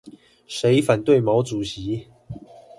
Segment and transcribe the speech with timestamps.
[0.47, 2.07] 誰反對毛主席